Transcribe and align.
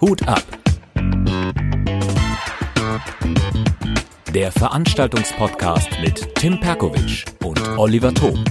Hut 0.00 0.26
ab. 0.26 0.42
Der 4.32 4.50
Veranstaltungspodcast 4.52 5.90
mit 6.00 6.34
Tim 6.36 6.58
Perkovic 6.60 7.26
und 7.44 7.60
Oliver 7.76 8.14
Thom. 8.14 8.42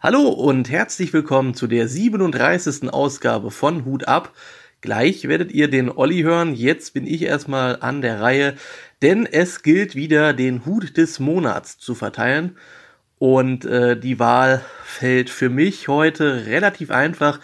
Hallo 0.00 0.30
und 0.30 0.68
herzlich 0.68 1.12
willkommen 1.12 1.54
zu 1.54 1.68
der 1.68 1.86
37. 1.86 2.92
Ausgabe 2.92 3.52
von 3.52 3.84
Hut 3.84 4.08
ab. 4.08 4.32
Gleich 4.80 5.28
werdet 5.28 5.52
ihr 5.52 5.70
den 5.70 5.92
Olli 5.92 6.22
hören. 6.22 6.54
Jetzt 6.54 6.92
bin 6.92 7.06
ich 7.06 7.22
erstmal 7.22 7.80
an 7.80 8.02
der 8.02 8.20
Reihe, 8.20 8.56
denn 9.00 9.26
es 9.26 9.62
gilt 9.62 9.94
wieder 9.94 10.32
den 10.32 10.66
Hut 10.66 10.96
des 10.96 11.20
Monats 11.20 11.78
zu 11.78 11.94
verteilen. 11.94 12.56
Und 13.20 13.66
äh, 13.66 14.00
die 14.00 14.18
Wahl 14.18 14.62
fällt 14.82 15.28
für 15.28 15.50
mich 15.50 15.88
heute 15.88 16.46
relativ 16.46 16.90
einfach, 16.90 17.38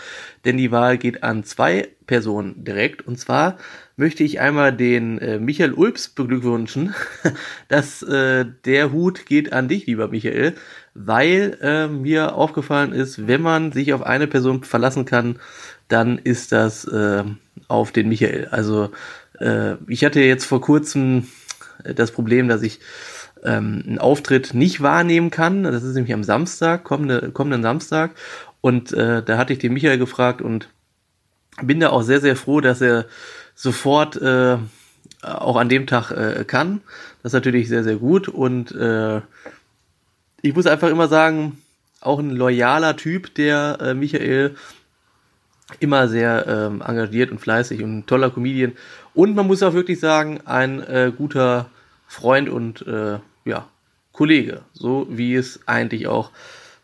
denn 0.46 0.56
die 0.56 0.70
Wahl 0.70 0.96
geht 0.96 1.22
an 1.22 1.44
zwei 1.44 1.88
Personen 2.06 2.64
direkt. 2.64 3.06
Und 3.06 3.18
zwar 3.18 3.58
möchte 3.94 4.24
ich 4.24 4.40
einmal 4.40 4.74
den 4.74 5.18
äh, 5.18 5.38
Michael 5.38 5.74
Ulps 5.74 6.08
beglückwünschen, 6.08 6.94
dass 7.68 8.02
äh, 8.02 8.46
der 8.64 8.90
Hut 8.90 9.26
geht 9.26 9.52
an 9.52 9.68
dich, 9.68 9.84
lieber 9.84 10.08
Michael, 10.08 10.54
weil 10.94 11.58
äh, 11.60 11.88
mir 11.88 12.36
aufgefallen 12.36 12.92
ist, 12.94 13.26
wenn 13.26 13.42
man 13.42 13.72
sich 13.72 13.92
auf 13.92 14.02
eine 14.02 14.26
Person 14.26 14.64
verlassen 14.64 15.04
kann, 15.04 15.38
dann 15.88 16.16
ist 16.16 16.52
das 16.52 16.86
äh, 16.86 17.22
auf 17.68 17.92
den 17.92 18.08
Michael. 18.08 18.48
Also 18.50 18.92
äh, 19.40 19.74
ich 19.88 20.06
hatte 20.06 20.20
jetzt 20.20 20.46
vor 20.46 20.62
kurzem 20.62 21.26
das 21.84 22.12
Problem, 22.12 22.48
dass 22.48 22.62
ich 22.62 22.80
ähm, 23.46 23.82
einen 23.86 23.98
Auftritt 23.98 24.54
nicht 24.54 24.82
wahrnehmen 24.82 25.30
kann. 25.30 25.62
Das 25.62 25.82
ist 25.82 25.94
nämlich 25.94 26.12
am 26.12 26.24
Samstag, 26.24 26.84
kommende, 26.84 27.30
kommenden 27.30 27.62
Samstag. 27.62 28.12
Und 28.60 28.92
äh, 28.92 29.22
da 29.22 29.38
hatte 29.38 29.52
ich 29.52 29.58
den 29.58 29.72
Michael 29.72 29.98
gefragt 29.98 30.42
und 30.42 30.68
bin 31.62 31.80
da 31.80 31.90
auch 31.90 32.02
sehr, 32.02 32.20
sehr 32.20 32.36
froh, 32.36 32.60
dass 32.60 32.80
er 32.80 33.06
sofort 33.54 34.16
äh, 34.16 34.58
auch 35.22 35.56
an 35.56 35.68
dem 35.68 35.86
Tag 35.86 36.10
äh, 36.10 36.44
kann. 36.44 36.82
Das 37.22 37.30
ist 37.30 37.34
natürlich 37.34 37.68
sehr, 37.68 37.84
sehr 37.84 37.96
gut. 37.96 38.28
Und 38.28 38.72
äh, 38.72 39.20
ich 40.42 40.54
muss 40.54 40.66
einfach 40.66 40.90
immer 40.90 41.08
sagen, 41.08 41.58
auch 42.00 42.18
ein 42.18 42.30
loyaler 42.30 42.96
Typ, 42.96 43.34
der 43.34 43.78
äh, 43.80 43.94
Michael 43.94 44.54
immer 45.80 46.08
sehr 46.08 46.46
ähm, 46.46 46.82
engagiert 46.86 47.30
und 47.30 47.40
fleißig 47.40 47.82
und 47.82 47.98
ein 47.98 48.06
toller 48.06 48.30
Comedian. 48.30 48.72
Und 49.14 49.34
man 49.34 49.46
muss 49.46 49.62
auch 49.62 49.74
wirklich 49.74 49.98
sagen, 49.98 50.40
ein 50.44 50.80
äh, 50.82 51.12
guter 51.16 51.70
Freund 52.06 52.48
und 52.48 52.86
äh, 52.86 53.18
ja, 53.46 53.68
Kollege, 54.12 54.62
so 54.72 55.06
wie 55.10 55.34
es 55.34 55.60
eigentlich 55.66 56.06
auch 56.06 56.30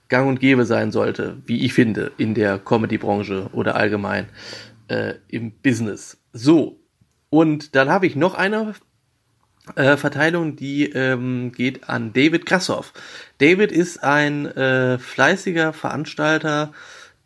gang 0.09 0.29
und 0.29 0.41
gäbe 0.41 0.67
sein 0.67 0.93
sollte, 0.93 1.39
wie 1.47 1.65
ich 1.65 1.73
finde, 1.73 2.13
in 2.19 2.35
der 2.35 2.59
Comedy-Branche 2.59 3.49
oder 3.53 3.77
allgemein 3.77 4.29
äh, 4.89 5.15
im 5.29 5.53
Business. 5.53 6.19
So, 6.33 6.79
und 7.31 7.75
dann 7.75 7.89
habe 7.89 8.07
ich 8.07 8.15
noch 8.15 8.35
eine 8.35 8.75
äh, 9.75 9.97
Verteilung, 9.97 10.57
die 10.57 10.91
ähm, 10.91 11.53
geht 11.53 11.89
an 11.89 12.13
David 12.13 12.47
Krassoff. 12.47 12.93
David 13.39 13.73
ist 13.73 14.03
ein 14.03 14.47
äh, 14.47 14.99
fleißiger 14.99 15.73
Veranstalter, 15.73 16.73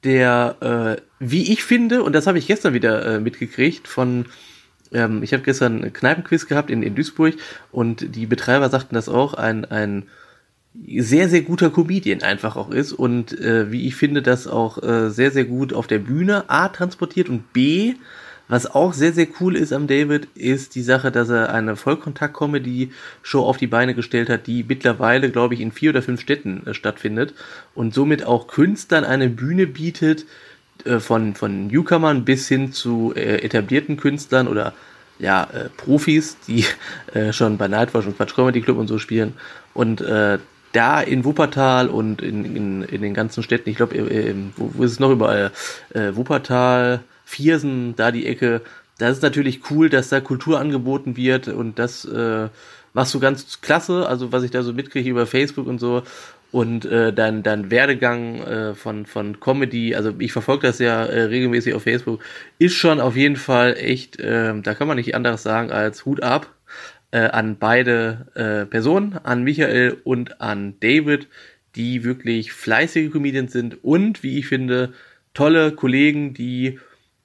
der, 0.05 0.97
äh, 0.99 1.03
wie 1.19 1.53
ich 1.53 1.65
finde, 1.65 2.05
und 2.05 2.13
das 2.13 2.27
habe 2.27 2.39
ich 2.39 2.47
gestern 2.47 2.75
wieder 2.75 3.05
äh, 3.05 3.21
mitgekriegt 3.21 3.89
von 3.89 4.27
ähm, 4.93 5.23
ich 5.23 5.33
habe 5.33 5.43
gestern 5.43 5.83
einen 5.83 5.93
Kneipenquiz 5.93 6.47
gehabt 6.47 6.71
in, 6.71 6.83
in 6.83 6.95
Duisburg 6.95 7.35
und 7.73 8.15
die 8.15 8.27
Betreiber 8.27 8.69
sagten 8.69 8.95
das 8.95 9.09
auch, 9.09 9.35
ein, 9.35 9.65
ein 9.65 10.05
sehr, 10.99 11.29
sehr 11.29 11.43
guter 11.43 11.71
Comedian 11.71 12.23
einfach 12.23 12.57
auch 12.57 12.71
ist 12.71 12.93
und 12.93 13.39
äh, 13.41 13.71
wie 13.71 13.87
ich 13.87 13.97
finde, 13.97 14.23
das 14.23 14.47
auch 14.47 14.83
äh, 14.83 15.11
sehr, 15.11 15.31
sehr 15.31 15.45
gut 15.45 15.73
auf 15.73 15.87
der 15.87 15.99
Bühne 15.99 16.49
A 16.49 16.69
transportiert 16.69 17.29
und 17.29 17.53
B, 17.53 17.95
was 18.49 18.67
auch 18.67 18.93
sehr, 18.93 19.13
sehr 19.13 19.27
cool 19.41 19.57
ist 19.57 19.73
am 19.73 19.89
David, 19.89 20.29
ist 20.37 20.77
die 20.77 20.83
Sache, 20.83 21.11
dass 21.11 21.29
er 21.31 21.53
eine 21.53 21.75
Vollkontakt-Comedy-Show 21.75 23.43
auf 23.43 23.57
die 23.57 23.67
Beine 23.67 23.95
gestellt 23.95 24.29
hat, 24.29 24.47
die 24.47 24.65
mittlerweile, 24.65 25.31
glaube 25.31 25.55
ich, 25.55 25.61
in 25.61 25.73
vier 25.73 25.91
oder 25.91 26.03
fünf 26.03 26.21
Städten 26.21 26.65
äh, 26.67 26.75
stattfindet 26.75 27.35
und 27.75 27.93
somit 27.93 28.25
auch 28.25 28.47
Künstlern 28.47 29.05
eine 29.05 29.29
Bühne 29.29 29.67
bietet, 29.67 30.27
äh, 30.87 31.01
von, 31.01 31.35
von 31.35 31.67
Newcomern 31.67 32.25
bis 32.25 32.49
hin 32.49 32.73
zu 32.73 33.13
äh, 33.15 33.43
etablierten 33.43 33.97
Künstlern 33.97 34.49
oder 34.49 34.73
ja, 35.19 35.45
äh, 35.45 35.69
Profis, 35.77 36.37
die 36.47 36.65
äh, 37.15 37.33
schon 37.33 37.59
bei 37.59 37.69
Nightwatch 37.69 38.07
und 38.07 38.17
Quatsch 38.17 38.35
Comedy 38.35 38.61
Club 38.61 38.79
und 38.79 38.89
so 38.89 38.99
spielen. 38.99 39.35
Und 39.75 40.01
äh, 40.01 40.39
da 40.73 41.01
in 41.01 41.25
Wuppertal 41.25 41.89
und 41.89 42.21
in, 42.21 42.45
in, 42.45 42.83
in 42.83 43.03
den 43.03 43.15
ganzen 43.15 43.43
Städten, 43.43 43.71
ich 43.71 43.77
glaube, 43.77 43.97
äh, 43.97 44.35
wo, 44.57 44.71
wo 44.75 44.83
ist 44.85 44.93
es 44.93 45.01
noch 45.01 45.11
überall? 45.11 45.53
Äh, 45.95 46.15
Wuppertal, 46.15 47.01
Viersen, 47.25 47.97
da 47.97 48.11
die 48.11 48.27
Ecke. 48.27 48.61
Das 48.99 49.13
ist 49.13 49.23
natürlich 49.23 49.71
cool, 49.71 49.89
dass 49.89 50.09
da 50.09 50.21
Kultur 50.21 50.61
angeboten 50.61 51.17
wird 51.17 51.49
und 51.49 51.79
das 51.79 52.05
äh, 52.05 52.49
machst 52.93 53.15
du 53.15 53.21
ganz 53.21 53.61
klasse. 53.61 54.07
Also 54.09 54.33
was 54.33 54.43
ich 54.43 54.51
da 54.51 54.63
so 54.63 54.73
mitkriege 54.73 55.11
über 55.11 55.27
Facebook 55.27 55.67
und 55.67 55.79
so 55.79 56.03
und 56.57 56.87
äh, 56.87 57.13
dein, 57.13 57.43
dein 57.43 57.71
Werdegang 57.71 58.41
äh, 58.41 58.75
von, 58.75 59.05
von 59.05 59.41
Comedy, 59.41 59.95
also 59.95 60.15
ich 60.19 60.33
verfolge 60.33 60.67
das 60.67 60.79
ja 60.79 61.05
äh, 61.05 61.25
regelmäßig 61.25 61.75
auf 61.75 61.83
Facebook, 61.83 62.25
ist 62.59 62.77
schon 62.77 62.99
auf 62.99 63.15
jeden 63.15 63.37
Fall 63.37 63.77
echt, 63.79 64.19
äh, 64.21 64.59
da 64.63 64.73
kann 64.73 64.89
man 64.89 64.97
nicht 64.97 65.15
anderes 65.15 65.43
sagen 65.43 65.71
als 65.71 66.07
Hut 66.07 66.23
ab 66.23 66.55
äh, 67.11 67.19
an 67.19 67.59
beide 67.59 68.29
äh, 68.35 68.65
Personen, 68.65 69.19
an 69.23 69.45
Michael 69.45 69.99
und 70.03 70.41
an 70.41 70.77
David, 70.81 71.29
die 71.75 72.05
wirklich 72.05 72.55
fleißige 72.55 73.13
Comedians 73.13 73.53
sind 73.53 73.85
und, 73.85 74.23
wie 74.23 74.39
ich 74.39 74.47
finde, 74.47 74.95
tolle 75.35 75.73
Kollegen, 75.73 76.33
die 76.33 76.79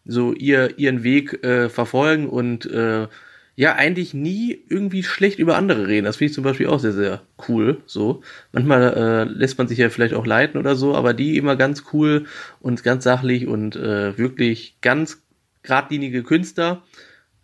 so 0.04 0.34
ihr, 0.34 0.78
ihren 0.78 1.04
Weg 1.04 1.42
äh, 1.46 1.70
verfolgen 1.70 2.28
und 2.28 2.66
äh, 2.66 3.08
ja 3.56 3.76
eigentlich 3.76 4.14
nie 4.14 4.64
irgendwie 4.70 5.04
schlecht 5.04 5.40
über 5.40 5.58
andere 5.58 5.88
reden. 5.88 6.06
Das 6.06 6.18
finde 6.18 6.30
ich 6.30 6.36
zum 6.36 6.44
Beispiel 6.44 6.68
auch 6.68 6.80
sehr, 6.80 6.94
sehr 6.94 7.22
cool. 7.48 7.82
So. 7.86 8.24
Manchmal 8.52 8.94
äh, 8.94 9.24
lässt 9.32 9.58
man 9.58 9.68
sich 9.68 9.78
ja 9.78 9.90
vielleicht 9.90 10.14
auch 10.14 10.26
leiten 10.26 10.60
oder 10.60 10.76
so, 10.76 10.96
aber 10.96 11.14
die 11.14 11.38
immer 11.38 11.56
ganz 11.56 11.84
cool 11.94 12.26
und 12.60 12.84
ganz 12.84 13.04
sachlich 13.04 13.48
und 13.48 13.76
äh, 13.76 14.18
wirklich 14.18 14.78
ganz 14.82 15.22
geradlinige 15.64 16.24
Künstler. 16.24 16.84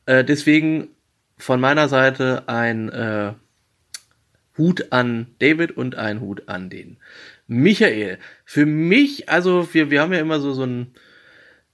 Äh, 0.05 0.23
deswegen 0.23 0.89
von 1.37 1.59
meiner 1.59 1.87
Seite 1.87 2.43
ein 2.47 2.89
äh, 2.89 3.33
Hut 4.57 4.91
an 4.91 5.27
David 5.39 5.77
und 5.77 5.95
ein 5.95 6.21
Hut 6.21 6.47
an 6.47 6.69
den 6.69 6.97
Michael. 7.47 8.17
Für 8.43 8.65
mich, 8.65 9.29
also 9.29 9.73
wir, 9.73 9.91
wir 9.91 10.01
haben 10.01 10.13
ja 10.13 10.19
immer 10.19 10.39
so, 10.39 10.53
so 10.53 10.63
ein 10.63 10.87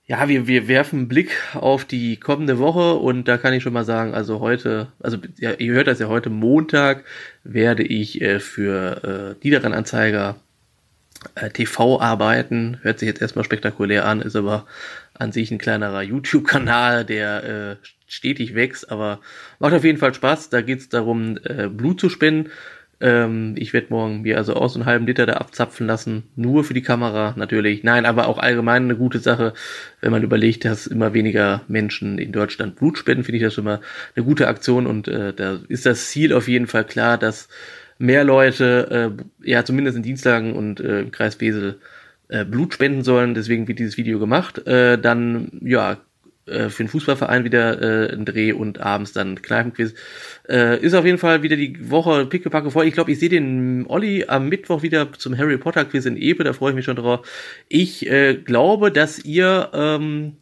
ja, 0.06 0.28
wir, 0.28 0.47
wir 0.47 0.68
werfen 0.68 1.00
einen 1.00 1.08
Blick 1.08 1.31
auf 1.53 1.86
die 1.86 2.18
kommende 2.18 2.59
Woche 2.59 2.96
und 2.96 3.28
da 3.28 3.38
kann 3.38 3.53
ich 3.53 3.64
schon 3.64 3.74
mal 3.74 3.86
sagen, 3.86 4.14
also 4.14 4.41
heute, 4.41 4.91
also 5.00 5.18
ja, 5.40 5.53
ihr 5.53 5.74
hört 5.74 5.88
das 5.88 6.00
ja 6.00 6.08
heute 6.09 6.30
Montag, 6.30 7.06
werde 7.44 7.84
ich 7.84 8.22
äh, 8.22 8.40
für 8.40 9.38
äh, 9.40 9.46
Niederrhein-Anzeiger 9.46 10.36
äh, 11.36 11.50
TV 11.50 12.02
arbeiten. 12.02 12.80
Hört 12.81 13.00
sich 13.00 13.08
jetzt 13.08 13.22
erstmal 13.22 13.46
spektakulär 13.46 14.06
an, 14.06 14.22
ist 14.22 14.36
aber 14.36 14.66
an 15.14 15.31
sich 15.31 15.52
ein 15.52 15.58
kleinerer 15.58 16.02
YouTube-Kanal, 16.02 17.06
der 17.06 17.44
äh, 17.44 17.88
stetig 18.06 18.56
wächst, 18.56 18.91
aber 18.91 19.22
macht 19.59 19.74
auf 19.74 19.85
jeden 19.85 20.00
Fall 20.00 20.14
Spaß. 20.14 20.50
Da 20.50 20.62
geht 20.62 20.80
es 20.80 20.90
darum, 20.90 21.38
äh, 21.46 21.70
Blut 21.70 22.02
zu 22.02 22.09
spenden 22.09 22.52
ähm, 23.02 23.56
ich 23.58 23.74
werde 23.74 23.88
morgen 23.90 24.22
mir 24.22 24.38
also 24.38 24.54
aus 24.54 24.76
einem 24.76 24.86
halben 24.86 25.06
Liter 25.06 25.26
da 25.26 25.34
abzapfen 25.34 25.88
lassen. 25.88 26.24
Nur 26.36 26.64
für 26.64 26.74
die 26.74 26.81
Kamera 26.81 27.34
natürlich. 27.38 27.84
Nein, 27.84 28.06
aber 28.06 28.28
auch 28.28 28.38
allgemein 28.38 28.84
eine 28.84 28.96
gute 28.96 29.20
Sache, 29.20 29.54
wenn 30.02 30.12
man 30.12 30.24
überlegt, 30.24 30.66
dass 30.66 30.88
immer 30.88 31.14
weniger 31.14 31.62
Menschen 31.68 32.18
in 32.18 32.32
Deutschland 32.32 32.76
Blut 32.76 32.98
spenden, 32.98 33.24
finde 33.24 33.38
ich 33.38 33.44
das 33.44 33.53
schon 33.53 33.66
mal 33.66 33.82
eine 34.16 34.26
gute 34.26 34.48
Aktion 34.48 34.88
und 34.88 35.08
äh, 35.08 35.34
da 35.34 35.59
ist 35.68 35.86
das 35.86 36.09
Ziel 36.09 36.34
auf 36.34 36.48
jeden 36.48 36.68
Fall 36.68 36.86
klar, 36.86 37.18
dass 37.18 37.50
mehr 37.98 38.24
Leute, 38.24 39.16
äh, 39.20 39.50
ja 39.50 39.64
zumindest 39.66 39.98
in 39.98 40.03
Dienstlagen 40.03 40.53
und 40.53 40.80
äh, 40.80 41.02
im 41.02 41.12
Kreis 41.12 41.40
Wesel, 41.40 41.80
äh, 42.30 42.46
Blut 42.46 42.73
spenden 42.73 43.03
sollen. 43.03 43.34
Deswegen 43.34 43.67
wird 43.67 43.79
dieses 43.79 43.97
Video 43.97 44.20
gemacht. 44.20 44.66
Äh, 44.67 44.97
dann, 44.97 45.52
ja, 45.62 45.97
äh, 46.45 46.69
für 46.69 46.84
den 46.84 46.90
Fußballverein 46.90 47.43
wieder 47.43 47.81
äh, 47.81 48.13
ein 48.13 48.25
Dreh 48.25 48.51
und 48.51 48.79
abends 48.79 49.13
dann 49.13 49.41
Kneipenquiz. 49.41 49.93
Äh, 50.49 50.79
ist 50.79 50.93
auf 50.93 51.05
jeden 51.05 51.17
Fall 51.17 51.43
wieder 51.43 51.55
die 51.55 51.90
Woche 51.90 52.25
pickepacke 52.25 52.72
voll. 52.72 52.85
Ich 52.85 52.93
glaube, 52.93 53.11
ich 53.11 53.19
sehe 53.19 53.29
den 53.29 53.85
Olli 53.87 54.25
am 54.28 54.49
Mittwoch 54.49 54.81
wieder 54.81 55.11
zum 55.13 55.37
Harry 55.37 55.57
Potter 55.57 55.85
Quiz 55.85 56.05
in 56.05 56.17
Epe, 56.17 56.43
da 56.43 56.53
freue 56.53 56.72
ich 56.72 56.75
mich 56.75 56.85
schon 56.85 56.97
drauf. 56.97 57.28
Ich 57.69 58.09
äh, 58.09 58.35
glaube, 58.35 58.91
dass 58.91 59.19
ihr 59.23 59.69
ähm, 59.73 60.34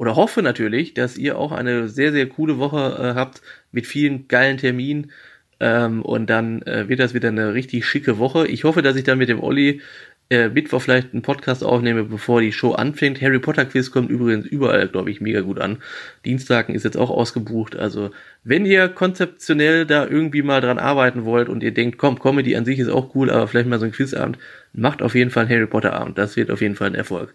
oder 0.00 0.16
hoffe 0.16 0.40
natürlich, 0.40 0.94
dass 0.94 1.18
ihr 1.18 1.36
auch 1.36 1.52
eine 1.52 1.88
sehr, 1.88 2.10
sehr 2.12 2.26
coole 2.26 2.58
Woche 2.58 2.96
äh, 2.98 3.14
habt 3.14 3.42
mit 3.70 3.86
vielen 3.86 4.28
geilen 4.28 4.56
Terminen. 4.56 5.12
Ähm, 5.60 6.00
und 6.00 6.30
dann 6.30 6.62
äh, 6.62 6.88
wird 6.88 7.00
das 7.00 7.12
wieder 7.12 7.28
eine 7.28 7.52
richtig 7.52 7.84
schicke 7.84 8.18
Woche. 8.18 8.46
Ich 8.46 8.64
hoffe, 8.64 8.80
dass 8.80 8.96
ich 8.96 9.04
dann 9.04 9.18
mit 9.18 9.28
dem 9.28 9.42
Olli 9.42 9.82
äh, 10.30 10.48
Mittwoch 10.48 10.80
vielleicht 10.80 11.12
einen 11.12 11.22
Podcast 11.22 11.64
aufnehme, 11.64 12.04
bevor 12.04 12.40
die 12.40 12.52
Show 12.52 12.72
anfängt. 12.72 13.20
Harry 13.20 13.40
Potter 13.40 13.64
Quiz 13.64 13.90
kommt 13.90 14.10
übrigens 14.10 14.46
überall, 14.46 14.86
glaube 14.86 15.10
ich, 15.10 15.20
mega 15.20 15.40
gut 15.40 15.58
an. 15.58 15.78
Dienstagen 16.24 16.74
ist 16.74 16.84
jetzt 16.84 16.96
auch 16.96 17.10
ausgebucht. 17.10 17.74
Also, 17.74 18.12
wenn 18.44 18.64
ihr 18.64 18.88
konzeptionell 18.88 19.86
da 19.86 20.06
irgendwie 20.06 20.42
mal 20.42 20.60
dran 20.60 20.78
arbeiten 20.78 21.24
wollt 21.24 21.48
und 21.48 21.64
ihr 21.64 21.74
denkt, 21.74 21.98
komm, 21.98 22.20
Comedy 22.20 22.54
an 22.54 22.64
sich 22.64 22.78
ist 22.78 22.88
auch 22.88 23.14
cool, 23.14 23.28
aber 23.28 23.48
vielleicht 23.48 23.68
mal 23.68 23.80
so 23.80 23.86
ein 23.86 23.92
Quizabend, 23.92 24.38
macht 24.72 25.02
auf 25.02 25.16
jeden 25.16 25.30
Fall 25.30 25.46
einen 25.46 25.52
Harry 25.52 25.66
Potter 25.66 25.94
Abend. 25.94 26.16
Das 26.16 26.36
wird 26.36 26.52
auf 26.52 26.60
jeden 26.60 26.76
Fall 26.76 26.86
ein 26.86 26.94
Erfolg. 26.94 27.34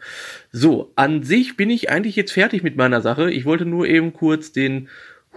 So, 0.53 0.93
an 0.95 1.21
sich 1.21 1.57
bin 1.57 1.69
ich 1.69 1.89
eigentlich 1.89 2.15
jetzt 2.15 2.31
fertig 2.31 2.63
mit 2.63 2.77
meiner 2.77 3.01
Sache. 3.01 3.29
Ich 3.29 3.43
wollte 3.43 3.65
nur 3.65 3.87
eben 3.87 4.13
kurz 4.13 4.53
den 4.53 4.87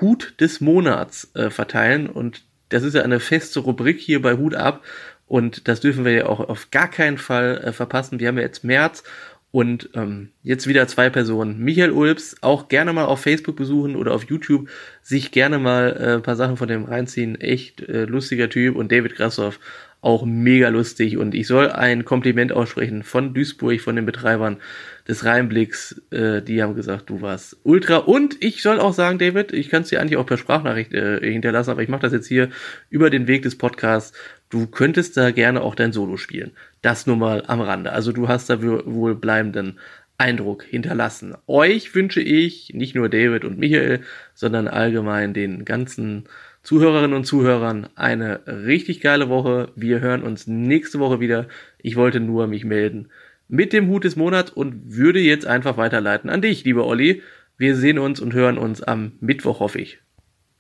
Hut 0.01 0.35
des 0.39 0.61
Monats 0.61 1.33
äh, 1.35 1.51
verteilen 1.51 2.09
und 2.09 2.43
das 2.69 2.83
ist 2.83 2.95
ja 2.95 3.03
eine 3.03 3.19
feste 3.19 3.61
Rubrik 3.61 3.99
hier 3.99 4.21
bei 4.23 4.35
Hut 4.35 4.55
ab 4.55 4.83
und 5.29 5.69
das 5.69 5.81
dürfen 5.81 6.05
wir 6.05 6.13
ja 6.13 6.27
auch 6.27 6.41
auf 6.41 6.71
gar 6.71 6.91
keinen 6.91 7.19
Fall 7.19 7.59
äh, 7.59 7.73
verpassen. 7.73 8.19
Wir 8.19 8.29
haben 8.29 8.39
ja 8.39 8.45
jetzt 8.45 8.65
März 8.65 9.05
und 9.51 9.91
ähm, 9.95 10.31
jetzt 10.43 10.67
wieder 10.67 10.87
zwei 10.89 11.09
Personen. 11.09 11.59
Michael 11.59 11.91
Ulbs, 11.91 12.37
auch 12.43 12.69
gerne 12.69 12.93
mal 12.93 13.07
auf 13.07 13.21
Facebook 13.21 13.57
besuchen 13.57 13.97
oder 13.97 14.15
auf 14.15 14.25
YouTube, 14.25 14.69
sich 15.03 15.31
gerne 15.31 15.59
mal 15.59 15.97
äh, 15.99 16.15
ein 16.15 16.23
paar 16.23 16.37
Sachen 16.37 16.57
von 16.57 16.69
dem 16.69 16.85
reinziehen. 16.85 17.41
Echt 17.41 17.81
äh, 17.81 18.05
lustiger 18.05 18.51
Typ. 18.51 18.77
Und 18.77 18.93
David 18.93 19.17
Grassoff, 19.17 19.59
auch 20.01 20.25
mega 20.25 20.69
lustig. 20.69 21.17
Und 21.17 21.35
ich 21.35 21.47
soll 21.47 21.71
ein 21.71 22.05
Kompliment 22.05 22.53
aussprechen 22.53 23.03
von 23.03 23.35
Duisburg, 23.35 23.81
von 23.81 23.97
den 23.97 24.07
Betreibern 24.07 24.59
des 25.07 25.25
Rheinblicks. 25.25 26.01
Äh, 26.11 26.43
die 26.43 26.63
haben 26.63 26.75
gesagt, 26.75 27.11
du 27.11 27.21
warst 27.21 27.57
ultra. 27.65 27.97
Und 27.97 28.37
ich 28.41 28.63
soll 28.63 28.81
auch 28.81 28.95
sagen, 28.95 29.19
David, 29.19 29.53
ich 29.53 29.69
kann 29.69 29.83
es 29.83 29.89
dir 29.89 30.01
eigentlich 30.01 30.17
auch 30.19 30.27
per 30.27 30.39
Sprachnachricht 30.39 30.93
äh, 30.93 31.21
hinterlassen, 31.21 31.71
aber 31.71 31.83
ich 31.83 31.89
mache 31.89 32.03
das 32.03 32.13
jetzt 32.13 32.29
hier 32.29 32.51
über 32.91 33.11
den 33.11 33.27
Weg 33.27 33.43
des 33.43 33.57
Podcasts 33.57 34.13
du 34.51 34.67
könntest 34.67 35.17
da 35.17 35.31
gerne 35.31 35.63
auch 35.63 35.75
dein 35.75 35.93
Solo 35.93 36.17
spielen. 36.17 36.53
Das 36.83 37.07
nur 37.07 37.17
mal 37.17 37.45
am 37.47 37.61
Rande. 37.61 37.93
Also 37.93 38.13
du 38.13 38.29
hast 38.29 38.51
da 38.51 38.63
wohl 38.63 39.15
bleibenden 39.15 39.79
Eindruck 40.17 40.65
hinterlassen. 40.65 41.37
Euch 41.47 41.95
wünsche 41.95 42.21
ich, 42.21 42.73
nicht 42.75 42.95
nur 42.95 43.09
David 43.09 43.45
und 43.45 43.59
Michael, 43.59 44.01
sondern 44.35 44.67
allgemein 44.67 45.33
den 45.33 45.65
ganzen 45.65 46.25
Zuhörerinnen 46.69 47.17
und 47.17 47.25
Zuhörern 47.25 47.89
eine 47.95 48.47
richtig 48.47 49.01
geile 49.01 49.31
Woche. 49.31 49.73
Wir 49.75 50.01
hören 50.01 50.23
uns 50.23 50.47
nächste 50.47 50.99
Woche 50.99 51.19
wieder. 51.19 51.49
Ich 51.79 51.97
wollte 51.97 52.21
nur 52.21 52.47
mich 52.47 52.67
melden 52.67 53.09
mit 53.49 53.73
dem 53.73 53.89
Hut 53.89 54.05
des 54.05 54.17
Monats 54.17 54.51
und 54.51 54.95
würde 54.95 55.19
jetzt 55.19 55.47
einfach 55.47 55.79
weiterleiten 55.79 56.29
an 56.29 56.43
dich, 56.43 56.65
lieber 56.65 56.87
Olli. 56.87 57.23
Wir 57.57 57.75
sehen 57.75 57.99
uns 57.99 58.21
und 58.21 58.35
hören 58.35 58.59
uns 58.59 58.83
am 58.83 59.13
Mittwoch, 59.21 59.61
hoffe 59.61 59.79
ich. 59.79 60.01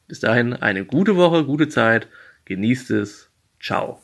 Bis 0.06 0.20
dahin 0.20 0.54
eine 0.54 0.86
gute 0.86 1.14
Woche, 1.16 1.44
gute 1.44 1.68
Zeit. 1.68 2.08
Genießt 2.46 2.90
es 2.92 3.28
Ciao. 3.60 3.98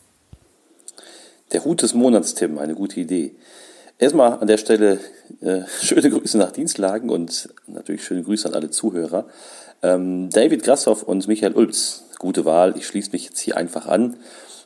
Der 1.54 1.64
Hut 1.64 1.80
des 1.80 1.94
Monats, 1.94 2.34
Tim, 2.34 2.58
eine 2.58 2.74
gute 2.74 3.00
Idee. 3.00 3.34
Erstmal 3.98 4.40
an 4.40 4.46
der 4.46 4.58
Stelle 4.58 5.00
äh, 5.40 5.62
schöne 5.82 6.10
Grüße 6.10 6.36
nach 6.36 6.52
Dienstlagen 6.52 7.08
und 7.08 7.48
natürlich 7.66 8.04
schöne 8.04 8.22
Grüße 8.22 8.46
an 8.46 8.54
alle 8.54 8.68
Zuhörer. 8.68 9.26
Ähm, 9.84 10.30
David 10.30 10.62
Grassoff 10.62 11.02
und 11.02 11.28
Michael 11.28 11.52
Ulz, 11.52 12.04
gute 12.18 12.46
Wahl. 12.46 12.74
Ich 12.78 12.86
schließe 12.86 13.10
mich 13.12 13.26
jetzt 13.26 13.38
hier 13.38 13.58
einfach 13.58 13.86
an. 13.86 14.16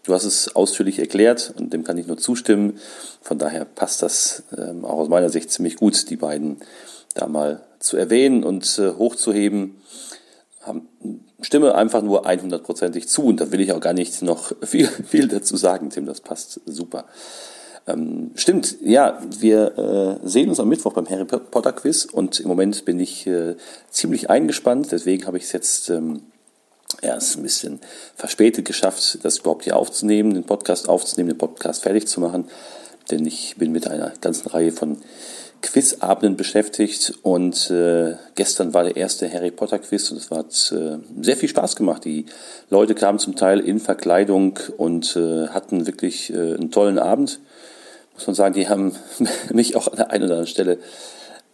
Du 0.05 0.15
hast 0.15 0.25
es 0.25 0.55
ausführlich 0.55 1.00
erklärt 1.00 1.53
und 1.59 1.73
dem 1.73 1.82
kann 1.82 1.99
ich 1.99 2.06
nur 2.06 2.19
zustimmen. 2.19 2.79
Von 3.20 3.38
daher 3.38 3.65
passt 3.65 4.00
das 4.03 4.44
ähm, 4.56 4.85
auch 4.85 4.99
aus 5.00 5.09
meiner 5.09 5.29
Sicht 5.29 5.50
ziemlich 5.50 5.75
gut, 5.75 6.09
die 6.09 6.17
beiden 6.17 6.59
da 7.15 7.26
mal 7.26 7.62
zu 7.81 7.97
erwähnen 7.97 8.44
und 8.44 8.79
äh, 8.79 8.93
hochzuheben. 8.93 9.82
Stimme 11.41 11.75
einfach 11.75 12.03
nur 12.03 12.26
100%ig 12.26 13.09
zu 13.09 13.25
und 13.25 13.41
da 13.41 13.50
will 13.50 13.61
ich 13.61 13.73
auch 13.73 13.81
gar 13.81 13.94
nicht 13.94 14.23
noch 14.23 14.53
viel, 14.62 14.87
viel 14.87 15.26
dazu 15.26 15.56
sagen, 15.56 15.91
Tim, 15.91 16.06
das 16.06 16.20
passt 16.20 16.61
super. 16.65 17.06
Ähm, 17.88 18.32
stimmt, 18.35 18.76
ja, 18.82 19.19
wir 19.40 20.20
äh, 20.23 20.29
sehen 20.29 20.50
uns 20.50 20.61
am 20.61 20.69
Mittwoch 20.69 20.93
beim 20.93 21.08
Harry 21.08 21.25
Potter 21.25 21.73
Quiz 21.73 22.05
und 22.05 22.38
im 22.38 22.49
Moment 22.49 22.85
bin 22.85 23.00
ich 23.00 23.26
äh, 23.26 23.56
ziemlich 23.90 24.29
eingespannt, 24.29 24.93
deswegen 24.93 25.26
habe 25.26 25.38
ich 25.38 25.44
es 25.44 25.52
jetzt 25.52 25.88
ähm, 25.88 26.23
erst 27.00 27.37
ein 27.37 27.43
bisschen 27.43 27.81
verspätet 28.14 28.67
geschafft, 28.67 29.19
das 29.23 29.38
überhaupt 29.38 29.64
hier 29.64 29.76
aufzunehmen, 29.76 30.35
den 30.35 30.44
Podcast 30.44 30.88
aufzunehmen, 30.88 31.31
den 31.31 31.38
Podcast 31.38 31.82
fertig 31.82 32.06
zu 32.06 32.20
machen, 32.20 32.44
denn 33.11 33.25
ich 33.25 33.56
bin 33.56 33.73
mit 33.73 33.87
einer 33.87 34.12
ganzen 34.20 34.49
Reihe 34.49 34.73
von 34.73 34.99
Quizabenden 35.62 36.37
beschäftigt 36.37 37.14
und 37.23 37.70
äh, 37.70 38.14
gestern 38.37 38.75
war 38.75 38.84
der 38.84 38.96
erste 38.96 39.32
Harry 39.32 39.50
Potter 39.50 39.79
Quiz 39.79 40.11
und 40.11 40.19
es 40.19 40.31
hat 40.31 40.73
äh, 40.73 40.99
sehr 41.20 41.37
viel 41.37 41.49
Spaß 41.49 41.75
gemacht. 41.75 42.05
Die 42.05 42.26
Leute 42.70 42.94
kamen 42.94 43.19
zum 43.19 43.34
Teil 43.34 43.58
in 43.58 43.81
Verkleidung 43.81 44.58
und 44.76 45.17
äh, 45.17 45.49
hatten 45.49 45.87
wirklich 45.87 46.32
äh, 46.32 46.55
einen 46.55 46.70
tollen 46.70 46.99
Abend. 46.99 47.41
Muss 48.19 48.26
man 48.26 48.35
sagen, 48.35 48.55
die 48.55 48.69
haben 48.69 48.97
mich 49.53 49.76
auch 49.76 49.87
an 49.87 49.97
der 49.97 50.11
einen 50.11 50.25
oder 50.25 50.32
anderen 50.35 50.49
Stelle 50.49 50.79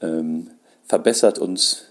ähm, 0.01 0.49
verbessert 0.87 1.39
und 1.39 1.85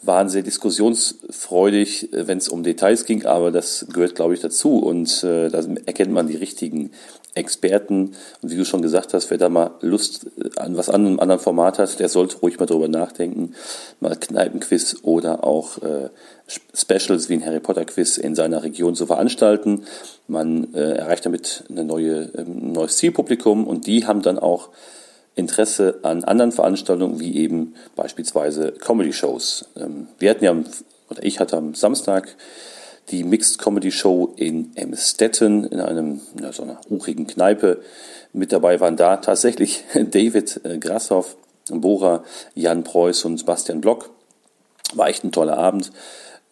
waren 0.00 0.28
sehr 0.28 0.42
diskussionsfreudig, 0.42 2.12
äh, 2.12 2.28
wenn 2.28 2.38
es 2.38 2.48
um 2.48 2.62
Details 2.62 3.04
ging, 3.04 3.26
aber 3.26 3.50
das 3.50 3.84
gehört, 3.92 4.14
glaube 4.14 4.34
ich, 4.34 4.40
dazu. 4.40 4.78
Und 4.78 5.24
äh, 5.24 5.48
da 5.48 5.58
erkennt 5.86 6.12
man 6.12 6.28
die 6.28 6.36
richtigen 6.36 6.92
Experten. 7.36 8.14
Und 8.42 8.50
wie 8.50 8.56
du 8.56 8.64
schon 8.64 8.82
gesagt 8.82 9.14
hast, 9.14 9.30
wer 9.30 9.38
da 9.38 9.48
mal 9.48 9.72
Lust 9.80 10.26
äh, 10.38 10.58
an 10.58 10.76
was 10.76 10.88
anderem, 10.88 11.20
anderen 11.20 11.40
Format 11.40 11.78
hat, 11.78 12.00
der 12.00 12.08
sollte 12.08 12.38
ruhig 12.38 12.58
mal 12.58 12.66
drüber 12.66 12.88
nachdenken, 12.88 13.54
mal 14.00 14.16
Kneipenquiz 14.16 14.96
oder 15.02 15.44
auch 15.44 15.78
äh, 15.82 16.08
Specials 16.74 17.28
wie 17.28 17.34
ein 17.34 17.44
Harry 17.44 17.60
Potter 17.60 17.84
Quiz 17.84 18.18
in 18.18 18.34
seiner 18.34 18.62
Region 18.62 18.94
zu 18.94 19.06
veranstalten. 19.06 19.84
Man 20.28 20.72
äh, 20.74 20.94
erreicht 20.94 21.26
damit 21.26 21.64
eine 21.68 21.84
neue, 21.84 22.30
ähm, 22.36 22.68
ein 22.68 22.72
neues 22.72 22.96
Zielpublikum 22.96 23.66
und 23.66 23.86
die 23.86 24.06
haben 24.06 24.22
dann 24.22 24.38
auch 24.38 24.70
Interesse 25.34 26.00
an 26.02 26.24
anderen 26.24 26.52
Veranstaltungen 26.52 27.20
wie 27.20 27.36
eben 27.36 27.74
beispielsweise 27.94 28.72
Comedy-Shows. 28.72 29.66
Ähm, 29.76 30.08
wir 30.18 30.30
hatten 30.30 30.44
ja, 30.44 30.52
oder 31.10 31.22
ich 31.22 31.38
hatte 31.40 31.58
am 31.58 31.74
Samstag 31.74 32.34
die 33.10 33.24
Mixed 33.24 33.58
Comedy 33.58 33.92
Show 33.92 34.32
in 34.36 34.72
Emstetten 34.76 35.64
in 35.64 35.80
einem, 35.80 36.20
ja, 36.40 36.52
so 36.52 36.62
einer 36.62 36.80
urigen 36.88 37.26
Kneipe. 37.26 37.80
Mit 38.32 38.52
dabei 38.52 38.80
waren 38.80 38.96
da 38.96 39.16
tatsächlich 39.18 39.84
David 39.94 40.60
äh, 40.64 40.78
Grashoff, 40.78 41.36
Bora, 41.68 42.24
Jan 42.54 42.84
Preuß 42.84 43.24
und 43.24 43.38
Sebastian 43.38 43.80
Block. 43.80 44.10
War 44.94 45.08
echt 45.08 45.24
ein 45.24 45.32
toller 45.32 45.58
Abend. 45.58 45.90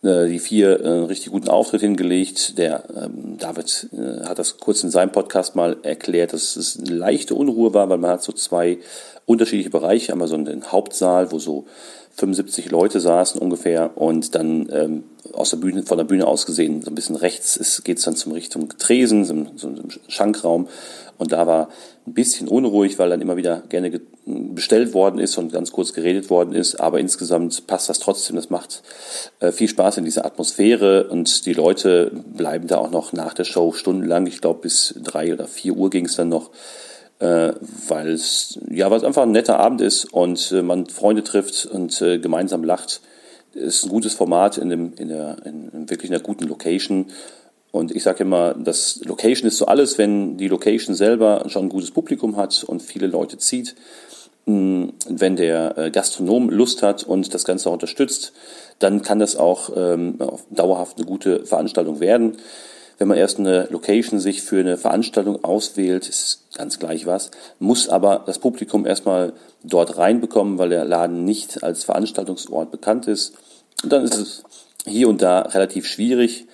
Äh, 0.05 0.29
die 0.29 0.39
vier 0.39 0.81
äh, 0.81 0.89
richtig 1.05 1.33
guten 1.33 1.49
Auftritt 1.49 1.81
hingelegt. 1.81 2.59
Der 2.59 2.85
ähm, 2.95 3.39
David 3.39 3.89
äh, 3.93 4.27
hat 4.27 4.39
das 4.39 4.59
kurz 4.59 4.85
in 4.85 4.91
seinem 4.91 5.13
Podcast 5.13 5.57
mal 5.57 5.79
erklärt, 5.83 6.35
dass 6.35 6.57
es 6.57 6.79
eine 6.79 6.95
leichte 6.95 7.35
Unruhe 7.35 7.73
war, 7.73 7.89
weil 7.89 7.99
man 7.99 8.11
hat 8.11 8.23
so 8.23 8.33
zwei 8.33 8.79
unterschiedliche 9.27 9.71
Bereiche. 9.71 10.13
Einmal 10.13 10.29
so 10.29 10.35
einen 10.35 10.71
Hauptsaal, 10.71 11.33
wo 11.33 11.39
so 11.39 11.65
75 12.17 12.71
Leute 12.71 13.01
saßen 13.01 13.41
ungefähr 13.41 13.97
und 13.97 14.35
dann 14.35 14.69
ähm, 14.73 15.05
aus 15.33 15.51
der 15.51 15.57
Bühne, 15.57 15.83
von 15.83 15.99
der 15.99 16.05
Bühne 16.05 16.27
aus 16.27 16.47
gesehen, 16.47 16.83
so 16.83 16.91
ein 16.91 16.95
bisschen 16.95 17.17
rechts 17.17 17.83
geht 17.83 17.99
es 17.99 18.05
dann 18.05 18.15
zum 18.15 18.33
Richtung 18.33 18.69
Tresen, 18.79 19.25
so, 19.25 19.47
so 19.57 19.69
einem 19.69 19.89
Schankraum. 20.09 20.69
Und 21.19 21.33
da 21.33 21.47
war 21.47 21.69
ein 22.07 22.15
bisschen 22.15 22.49
unruhig, 22.49 22.99
weil 22.99 23.11
dann 23.11 23.21
immer 23.21 23.37
wieder 23.37 23.63
gerne 23.69 24.01
bestellt 24.27 24.95
worden 24.95 25.19
ist 25.19 25.39
und 25.39 25.53
ganz 25.53 25.71
kurz 25.73 25.93
geredet 25.93 26.31
worden 26.31 26.55
ist. 26.55 26.77
Aber 26.77 26.99
insgesamt 26.99 27.67
passt 27.67 27.89
das 27.89 27.99
trotzdem. 27.99 28.37
Das 28.37 28.51
macht 28.51 28.83
äh, 29.41 29.53
viel 29.53 29.69
Spaß 29.69 29.99
in 29.99 30.05
dieser 30.05 30.25
Atmosphäre 30.25 31.09
und 31.09 31.47
die 31.47 31.53
Leute 31.53 32.11
bleiben 32.35 32.67
da 32.67 32.79
auch 32.79 32.91
noch 32.91 33.13
nach 33.13 33.35
der 33.35 33.45
Show 33.45 33.73
stundenlang. 33.73 34.27
Ich 34.27 34.41
glaube, 34.41 34.61
bis 34.63 34.95
drei 35.03 35.33
oder 35.33 35.47
vier 35.47 35.75
Uhr 35.75 35.91
ging 35.91 36.07
es 36.07 36.17
dann 36.17 36.29
noch 36.29 36.51
äh, 37.25 37.55
weil 37.89 38.11
es 38.11 38.59
ja, 38.69 38.91
weil 38.91 38.99
es 38.99 39.05
einfach 39.05 39.23
ein 39.23 39.33
netter 39.33 39.59
Abend 39.59 39.81
ist 39.81 40.13
und 40.13 40.53
äh, 40.53 40.63
man 40.63 40.87
Freunde 40.87 41.25
trifft 41.25 41.65
und 41.65 42.01
äh, 42.03 42.19
gemeinsam 42.19 42.63
lacht. 42.63 43.01
Ist 43.55 43.87
ein 43.87 43.89
gutes 43.89 44.15
Format 44.15 44.59
in, 44.59 44.69
dem, 44.69 44.93
in, 44.97 45.09
der, 45.09 45.37
in, 45.47 45.69
in 45.71 45.91
wirklich 45.91 46.11
einer 46.11 46.21
guten 46.21 46.45
Location. 46.45 47.07
Und 47.71 47.95
ich 47.95 48.03
sage 48.03 48.25
immer, 48.25 48.55
das 48.55 49.01
Location 49.05 49.49
ist 49.49 49.59
so 49.59 49.67
alles, 49.67 49.97
wenn 49.97 50.37
die 50.37 50.49
Location 50.49 50.95
selber 50.95 51.45
schon 51.49 51.67
ein 51.67 51.69
gutes 51.69 51.93
Publikum 51.93 52.37
hat 52.37 52.63
und 52.65 52.83
viele 52.83 53.07
Leute 53.07 53.39
zieht. 53.39 53.75
Hm, 54.47 54.93
wenn 55.09 55.37
der 55.37 55.79
äh, 55.79 55.91
Gastronom 55.91 56.51
Lust 56.51 56.83
hat 56.83 57.05
und 57.05 57.33
das 57.33 57.45
Ganze 57.45 57.71
auch 57.71 57.75
unterstützt, 57.75 58.33
dann 58.81 59.03
kann 59.03 59.19
das 59.19 59.37
auch 59.37 59.71
ähm, 59.75 60.19
dauerhaft 60.51 60.99
eine 60.99 61.07
gute 61.07 61.47
Veranstaltung 61.47 62.01
werden. 62.01 62.37
Wenn 62.99 63.09
man 63.09 63.17
erst 63.17 63.39
eine 63.39 63.67
Location 63.71 64.21
sich 64.21 64.43
für 64.43 64.61
eine 64.61 64.77
Veranstaltung 64.77 65.43
auswählt, 65.45 66.09
ist 66.09 66.45
ganz 66.55 66.79
gleich 66.79 67.07
was, 67.07 67.31
muss 67.59 67.89
aber 67.89 68.23
das 68.27 68.39
Publikum 68.39 68.87
erstmal 68.87 69.33
dort 69.63 69.97
reinbekommen, 69.97 70.59
weil 70.59 70.69
der 70.69 70.85
Laden 70.85 71.25
nicht 71.25 71.63
als 71.63 71.85
Veranstaltungsort 71.85 72.71
bekannt 72.71 73.09
ist. 73.09 73.35
Und 73.83 73.93
dann 73.93 74.05
ist 74.05 74.17
es 74.17 74.45
hier 74.87 75.09
und 75.09 75.23
da 75.23 75.41
relativ 75.41 75.87
schwierig, 75.87 76.47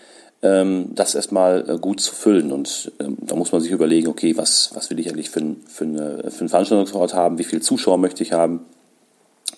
ähm, 0.42 0.90
das 0.94 1.14
erstmal 1.14 1.68
äh, 1.68 1.78
gut 1.78 2.00
zu 2.00 2.14
füllen. 2.14 2.52
Und 2.52 2.92
ähm, 3.00 3.18
da 3.20 3.36
muss 3.36 3.52
man 3.52 3.60
sich 3.60 3.72
überlegen, 3.72 4.08
okay, 4.08 4.36
was, 4.36 4.70
was 4.74 4.90
will 4.90 4.98
ich 4.98 5.10
eigentlich 5.10 5.30
für, 5.30 5.56
für, 5.66 5.84
eine, 5.84 6.30
für 6.30 6.40
einen 6.40 6.48
Veranstaltungsort 6.48 7.14
haben, 7.14 7.38
wie 7.38 7.44
viele 7.44 7.60
Zuschauer 7.60 7.98
möchte 7.98 8.22
ich 8.22 8.32
haben. 8.32 8.64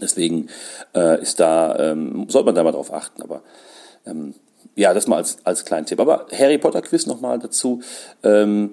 Deswegen 0.01 0.49
äh, 0.95 1.23
ist 1.23 1.39
da, 1.39 1.79
ähm, 1.79 2.27
sollte 2.29 2.47
man 2.47 2.55
da 2.55 2.65
mal 2.65 2.73
drauf 2.73 2.93
achten. 2.93 3.23
Aber 3.23 3.43
ja, 4.75 4.95
das 4.95 5.07
mal 5.07 5.17
als, 5.17 5.39
als 5.45 5.65
kleinen 5.65 5.87
Tipp. 5.87 6.01
Aber 6.01 6.27
Harry 6.37 6.59
Potter 6.59 6.83
Quiz 6.83 7.07
nochmal 7.07 7.39
dazu. 7.39 7.83
Ähm, 8.23 8.73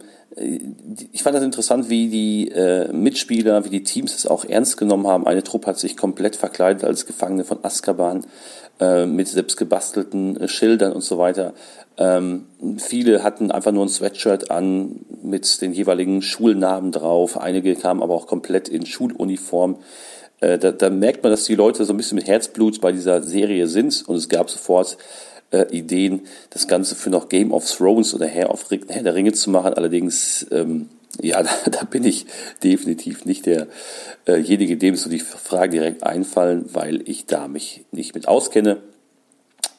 ich 1.12 1.24
fand 1.24 1.36
das 1.36 1.44
interessant, 1.44 1.90
wie 1.90 2.08
die 2.08 2.50
äh, 2.50 2.92
Mitspieler, 2.94 3.66
wie 3.66 3.70
die 3.70 3.84
Teams 3.84 4.16
es 4.16 4.28
auch 4.28 4.46
ernst 4.46 4.78
genommen 4.78 5.08
haben. 5.08 5.28
Eine 5.28 5.44
Truppe 5.44 5.68
hat 5.68 5.80
sich 5.80 5.98
komplett 5.98 6.36
verkleidet 6.36 6.84
als 6.84 7.06
Gefangene 7.06 7.44
von 7.44 7.60
Azkaban 7.64 8.26
äh, 8.80 9.06
mit 9.06 9.28
selbst 9.28 9.58
gebastelten 9.58 10.40
äh, 10.40 10.48
Schildern 10.48 10.94
und 10.94 11.02
so 11.02 11.18
weiter. 11.18 11.54
Ähm, 11.98 12.46
viele 12.78 13.24
hatten 13.24 13.52
einfach 13.52 13.72
nur 13.72 13.86
ein 13.86 13.90
Sweatshirt 13.90 14.52
an 14.52 15.06
mit 15.22 15.62
den 15.62 15.74
jeweiligen 15.74 16.22
Schulnamen 16.22 16.92
drauf. 16.92 17.38
Einige 17.38 17.76
kamen 17.76 18.02
aber 18.02 18.14
auch 18.14 18.28
komplett 18.28 18.70
in 18.70 18.86
Schuluniform. 18.86 19.78
Äh, 20.40 20.58
da, 20.58 20.72
da 20.72 20.90
merkt 20.90 21.24
man, 21.24 21.32
dass 21.32 21.44
die 21.44 21.56
Leute 21.56 21.84
so 21.84 21.94
ein 21.94 21.98
bisschen 21.98 22.16
mit 22.16 22.28
Herzblut 22.28 22.80
bei 22.80 22.92
dieser 22.92 23.22
Serie 23.22 23.68
sind 23.68 24.08
und 24.08 24.16
es 24.16 24.30
gab 24.30 24.50
sofort 24.50 24.98
äh, 25.52 25.66
Ideen, 25.72 26.22
das 26.50 26.68
Ganze 26.68 26.96
für 26.96 27.10
noch 27.10 27.30
Game 27.30 27.52
of 27.52 27.70
Thrones 27.70 28.14
oder 28.14 28.28
Herr, 28.28 28.52
of, 28.52 28.66
Herr 28.70 29.04
der 29.04 29.16
Ringe 29.16 29.34
zu 29.34 29.50
machen. 29.50 29.74
Allerdings, 29.74 30.46
ähm, 30.52 30.90
ja, 31.22 31.42
da, 31.44 31.52
da 31.72 31.84
bin 31.84 32.04
ich 32.04 32.26
definitiv 32.64 33.26
nicht 33.26 33.46
derjenige, 33.46 34.74
äh 34.74 34.78
dem 34.78 34.96
so 34.96 35.10
die 35.10 35.20
Fragen 35.20 35.72
direkt 35.72 36.04
einfallen, 36.04 36.66
weil 36.74 37.08
ich 37.10 37.26
da 37.26 37.48
mich 37.48 37.86
nicht 37.92 38.16
mit 38.16 38.28
auskenne. 38.28 38.78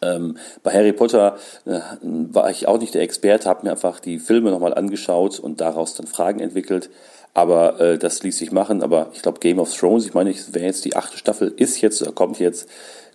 Ähm, 0.02 0.38
bei 0.62 0.72
Harry 0.72 0.92
Potter 0.92 1.36
äh, 1.66 1.80
war 2.02 2.50
ich 2.50 2.66
auch 2.66 2.78
nicht 2.78 2.94
der 2.94 3.02
Experte, 3.02 3.48
habe 3.48 3.64
mir 3.64 3.72
einfach 3.72 4.00
die 4.00 4.18
Filme 4.18 4.50
nochmal 4.50 4.74
angeschaut 4.74 5.38
und 5.38 5.60
daraus 5.60 5.94
dann 5.94 6.06
Fragen 6.06 6.40
entwickelt. 6.40 6.90
Aber 7.34 7.78
äh, 7.80 7.98
das 7.98 8.22
ließ 8.22 8.38
sich 8.38 8.50
machen. 8.50 8.82
Aber 8.82 9.10
ich 9.12 9.22
glaube, 9.22 9.40
Game 9.40 9.58
of 9.58 9.72
Thrones, 9.76 10.06
ich 10.06 10.14
meine, 10.14 10.34
wer 10.52 10.62
jetzt 10.62 10.84
die 10.84 10.96
achte 10.96 11.16
Staffel 11.16 11.52
ist 11.56 11.80
jetzt 11.80 12.02
oder 12.02 12.12
kommt 12.12 12.38
jetzt, 12.40 12.68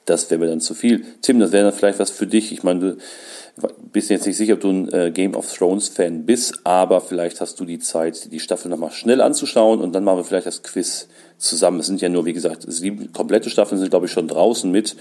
das 0.05 0.29
wäre 0.29 0.39
mir 0.39 0.47
dann 0.47 0.61
zu 0.61 0.73
viel. 0.73 1.03
Tim, 1.21 1.39
das 1.39 1.51
wäre 1.51 1.65
dann 1.65 1.73
vielleicht 1.73 1.99
was 1.99 2.11
für 2.11 2.27
dich. 2.27 2.51
Ich 2.51 2.63
meine, 2.63 2.79
du 2.79 2.97
bist 3.91 4.09
jetzt 4.09 4.25
nicht 4.25 4.37
sicher, 4.37 4.53
ob 4.53 4.59
du 4.59 4.69
ein 4.69 4.93
äh, 4.93 5.11
Game 5.11 5.35
of 5.35 5.51
Thrones 5.51 5.87
Fan 5.87 6.25
bist, 6.25 6.59
aber 6.63 7.01
vielleicht 7.01 7.41
hast 7.41 7.59
du 7.59 7.65
die 7.65 7.79
Zeit, 7.79 8.31
die 8.31 8.39
Staffel 8.39 8.69
nochmal 8.69 8.91
schnell 8.91 9.21
anzuschauen 9.21 9.81
und 9.81 9.93
dann 9.93 10.03
machen 10.03 10.17
wir 10.17 10.23
vielleicht 10.23 10.47
das 10.47 10.63
Quiz 10.63 11.07
zusammen. 11.37 11.79
Es 11.79 11.87
sind 11.87 12.01
ja 12.01 12.09
nur, 12.09 12.25
wie 12.25 12.33
gesagt, 12.33 12.65
sieben 12.67 13.11
komplette 13.13 13.49
Staffeln 13.49 13.79
sind, 13.79 13.89
glaube 13.89 14.05
ich, 14.05 14.11
schon 14.11 14.27
draußen 14.27 14.69
mit 14.69 14.95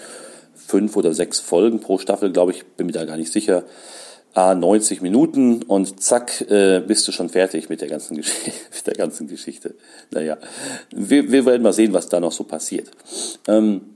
fünf 0.55 0.97
oder 0.97 1.13
sechs 1.13 1.41
Folgen 1.41 1.81
pro 1.81 1.99
Staffel, 1.99 2.33
glaube 2.33 2.53
ich, 2.53 2.65
bin 2.65 2.87
mir 2.87 2.93
da 2.93 3.05
gar 3.05 3.17
nicht 3.17 3.33
sicher. 3.33 3.65
Ah, 4.35 4.55
90 4.55 5.01
Minuten 5.01 5.63
und 5.63 6.01
zack, 6.01 6.41
äh, 6.51 6.81
bist 6.85 7.07
du 7.07 7.13
schon 7.13 7.29
fertig 7.29 7.69
mit 7.69 7.81
der 7.81 7.89
ganzen, 7.89 8.17
Gesch 8.17 8.33
mit 8.75 8.87
der 8.87 8.95
ganzen 8.95 9.29
Geschichte. 9.29 9.75
Naja, 10.11 10.39
wir, 10.91 11.31
wir 11.31 11.47
werden 11.47 11.63
mal 11.63 11.73
sehen, 11.73 11.93
was 11.93 12.09
da 12.09 12.19
noch 12.19 12.33
so 12.33 12.43
passiert. 12.43 12.91
Ähm, 13.47 13.94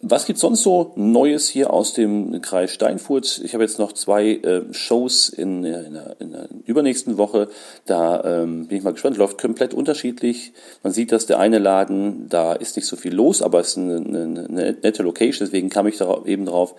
was 0.00 0.26
gibt's 0.26 0.42
sonst 0.42 0.62
so 0.62 0.92
Neues 0.94 1.48
hier 1.48 1.72
aus 1.72 1.92
dem 1.92 2.40
Kreis 2.40 2.70
Steinfurt? 2.70 3.40
Ich 3.44 3.54
habe 3.54 3.64
jetzt 3.64 3.80
noch 3.80 3.92
zwei 3.92 4.30
äh, 4.30 4.62
Shows 4.72 5.28
in, 5.28 5.64
äh, 5.64 5.82
in, 5.82 5.94
der, 5.94 6.16
in, 6.20 6.30
der, 6.30 6.48
übernächsten 6.66 7.18
Woche. 7.18 7.48
Da 7.84 8.22
ähm, 8.24 8.68
bin 8.68 8.78
ich 8.78 8.84
mal 8.84 8.92
gespannt. 8.92 9.16
Läuft 9.16 9.40
komplett 9.40 9.74
unterschiedlich. 9.74 10.52
Man 10.84 10.92
sieht, 10.92 11.10
dass 11.10 11.26
der 11.26 11.40
eine 11.40 11.58
Laden, 11.58 12.28
da 12.28 12.52
ist 12.52 12.76
nicht 12.76 12.86
so 12.86 12.94
viel 12.94 13.12
los, 13.12 13.42
aber 13.42 13.58
es 13.58 13.68
ist 13.68 13.78
eine, 13.78 13.96
eine, 13.96 14.46
eine 14.48 14.76
nette 14.82 15.02
Location. 15.02 15.46
Deswegen 15.46 15.68
kam 15.68 15.88
ich 15.88 15.96
da 15.96 16.22
eben 16.26 16.46
drauf. 16.46 16.76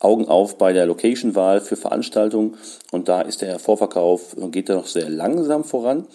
Augen 0.00 0.26
auf 0.26 0.56
bei 0.56 0.72
der 0.72 0.86
Location-Wahl 0.86 1.60
für 1.60 1.76
Veranstaltungen. 1.76 2.56
Und 2.90 3.06
da 3.08 3.20
ist 3.20 3.42
der 3.42 3.58
Vorverkauf, 3.58 4.34
geht 4.50 4.70
da 4.70 4.74
noch 4.74 4.86
sehr 4.86 5.10
langsam 5.10 5.64
voran. 5.64 6.06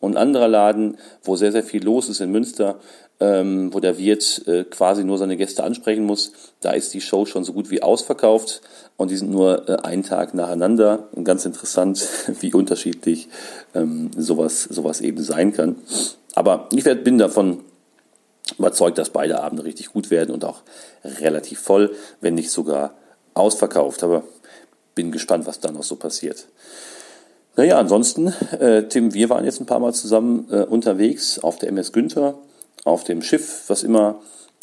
Und 0.00 0.12
ein 0.12 0.22
anderer 0.22 0.48
Laden, 0.48 0.98
wo 1.22 1.36
sehr, 1.36 1.52
sehr 1.52 1.62
viel 1.62 1.82
los 1.82 2.08
ist 2.08 2.20
in 2.20 2.30
Münster, 2.30 2.80
ähm, 3.20 3.72
wo 3.72 3.80
der 3.80 3.98
Wirt 3.98 4.46
äh, 4.46 4.64
quasi 4.64 5.04
nur 5.04 5.18
seine 5.18 5.36
Gäste 5.36 5.64
ansprechen 5.64 6.04
muss. 6.04 6.32
Da 6.60 6.72
ist 6.72 6.92
die 6.92 7.00
Show 7.00 7.24
schon 7.24 7.44
so 7.44 7.52
gut 7.52 7.70
wie 7.70 7.82
ausverkauft 7.82 8.60
und 8.96 9.10
die 9.10 9.16
sind 9.16 9.30
nur 9.30 9.68
äh, 9.68 9.76
einen 9.82 10.02
Tag 10.02 10.34
nacheinander. 10.34 11.08
Und 11.12 11.24
ganz 11.24 11.44
interessant, 11.44 12.06
wie 12.40 12.52
unterschiedlich 12.52 13.28
ähm, 13.74 14.10
sowas, 14.16 14.64
sowas 14.64 15.00
eben 15.00 15.22
sein 15.22 15.52
kann. 15.52 15.76
Aber 16.34 16.68
ich 16.72 16.84
werd, 16.84 17.04
bin 17.04 17.18
davon 17.18 17.60
überzeugt, 18.58 18.98
dass 18.98 19.10
beide 19.10 19.40
Abende 19.42 19.64
richtig 19.64 19.92
gut 19.92 20.10
werden 20.10 20.32
und 20.32 20.44
auch 20.44 20.62
relativ 21.04 21.58
voll, 21.60 21.94
wenn 22.20 22.34
nicht 22.34 22.50
sogar 22.50 22.94
ausverkauft. 23.34 24.02
Aber 24.02 24.24
bin 24.94 25.10
gespannt, 25.10 25.46
was 25.46 25.60
da 25.60 25.70
noch 25.72 25.82
so 25.82 25.96
passiert. 25.96 26.46
Naja, 27.56 27.78
ansonsten, 27.78 28.28
äh, 28.60 28.86
Tim, 28.88 29.14
wir 29.14 29.30
waren 29.30 29.46
jetzt 29.46 29.60
ein 29.60 29.66
paar 29.66 29.80
Mal 29.80 29.94
zusammen 29.94 30.46
äh, 30.50 30.64
unterwegs 30.64 31.38
auf 31.38 31.58
der 31.58 31.70
MS 31.70 31.92
Günther 31.92 32.34
auf 32.86 33.04
dem 33.04 33.22
Schiff, 33.22 33.64
was 33.68 33.82
immer 33.82 34.20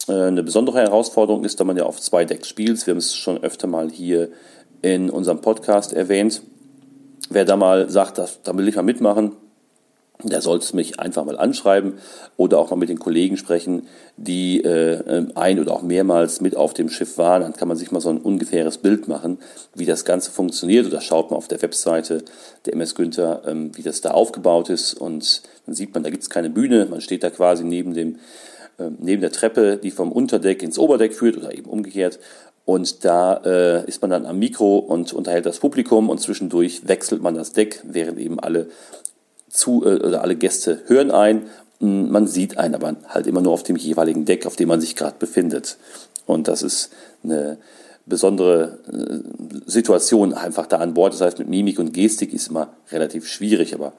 äh, 0.07 0.13
eine 0.13 0.43
besondere 0.43 0.79
Herausforderung 0.79 1.43
ist, 1.43 1.59
da 1.59 1.63
man 1.63 1.77
ja 1.77 1.83
auf 1.83 1.99
zwei 1.99 2.25
Decks 2.25 2.47
spielt. 2.47 2.85
Wir 2.85 2.91
haben 2.91 2.99
es 2.99 3.15
schon 3.15 3.43
öfter 3.43 3.67
mal 3.67 3.89
hier 3.89 4.29
in 4.81 5.09
unserem 5.09 5.41
Podcast 5.41 5.93
erwähnt. 5.93 6.41
Wer 7.29 7.45
da 7.45 7.55
mal 7.55 7.89
sagt, 7.89 8.19
da 8.43 8.57
will 8.57 8.67
ich 8.67 8.75
mal 8.75 8.81
mitmachen, 8.81 9.33
der 10.29 10.41
sollte 10.41 10.75
mich 10.75 10.99
einfach 10.99 11.25
mal 11.25 11.37
anschreiben 11.37 11.93
oder 12.37 12.59
auch 12.59 12.69
mal 12.69 12.77
mit 12.77 12.89
den 12.89 12.99
Kollegen 12.99 13.37
sprechen, 13.37 13.87
die 14.17 14.63
äh, 14.63 15.25
ein 15.35 15.59
oder 15.59 15.73
auch 15.73 15.81
mehrmals 15.81 16.41
mit 16.41 16.55
auf 16.55 16.73
dem 16.73 16.89
Schiff 16.89 17.17
waren. 17.17 17.41
Dann 17.41 17.53
kann 17.53 17.67
man 17.67 17.77
sich 17.77 17.91
mal 17.91 17.99
so 17.99 18.09
ein 18.09 18.17
ungefähres 18.17 18.77
Bild 18.77 19.07
machen, 19.07 19.39
wie 19.73 19.85
das 19.85 20.05
Ganze 20.05 20.31
funktioniert. 20.31 20.85
Oder 20.85 21.01
schaut 21.01 21.31
mal 21.31 21.37
auf 21.37 21.47
der 21.47 21.61
Webseite 21.61 22.23
der 22.65 22.73
MS 22.73 22.95
Günther, 22.95 23.41
ähm, 23.45 23.71
wie 23.75 23.83
das 23.83 24.01
da 24.01 24.11
aufgebaut 24.11 24.69
ist. 24.69 24.93
Und 24.93 25.41
dann 25.65 25.75
sieht 25.75 25.93
man, 25.93 26.03
da 26.03 26.09
gibt 26.09 26.23
es 26.23 26.29
keine 26.29 26.49
Bühne. 26.49 26.87
Man 26.89 27.01
steht 27.01 27.23
da 27.23 27.29
quasi 27.29 27.63
neben, 27.63 27.93
dem, 27.93 28.19
äh, 28.77 28.89
neben 28.99 29.21
der 29.21 29.31
Treppe, 29.31 29.77
die 29.77 29.91
vom 29.91 30.11
Unterdeck 30.11 30.63
ins 30.63 30.79
Oberdeck 30.79 31.13
führt 31.13 31.37
oder 31.37 31.53
eben 31.53 31.69
umgekehrt. 31.69 32.19
Und 32.65 33.03
da 33.03 33.41
äh, 33.43 33.87
ist 33.87 34.01
man 34.01 34.11
dann 34.11 34.25
am 34.25 34.39
Mikro 34.39 34.77
und 34.77 35.11
unterhält 35.11 35.45
das 35.45 35.59
Publikum 35.59 36.09
und 36.09 36.19
zwischendurch 36.19 36.87
wechselt 36.87 37.21
man 37.21 37.35
das 37.35 37.51
Deck, 37.51 37.81
während 37.83 38.19
eben 38.19 38.39
alle 38.39 38.67
zu, 39.53 39.85
äh, 39.85 39.99
oder 39.99 40.21
alle 40.21 40.35
Gäste 40.35 40.81
hören 40.87 41.11
ein. 41.11 41.43
Hm, 41.79 42.11
man 42.11 42.27
sieht 42.27 42.57
einen 42.57 42.75
aber 42.75 42.95
halt 43.07 43.27
immer 43.27 43.41
nur 43.41 43.53
auf 43.53 43.63
dem 43.63 43.75
jeweiligen 43.75 44.25
Deck, 44.25 44.45
auf 44.45 44.55
dem 44.55 44.67
man 44.67 44.81
sich 44.81 44.95
gerade 44.95 45.15
befindet. 45.19 45.77
Und 46.25 46.47
das 46.47 46.63
ist 46.63 46.91
eine 47.23 47.57
besondere 48.05 48.79
äh, 48.91 49.69
Situation 49.69 50.33
einfach 50.33 50.65
da 50.65 50.77
an 50.77 50.93
Bord. 50.93 51.13
Das 51.13 51.21
heißt, 51.21 51.39
mit 51.39 51.47
Mimik 51.47 51.79
und 51.79 51.93
Gestik 51.93 52.33
ist 52.33 52.47
immer 52.49 52.69
relativ 52.91 53.27
schwierig, 53.27 53.73
aber 53.73 53.93